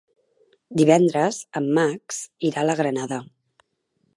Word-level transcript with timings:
Divendres 0.79 1.41
en 1.61 1.67
Max 1.79 2.23
irà 2.51 2.63
a 2.63 2.67
la 2.71 2.77
Granada. 2.81 3.21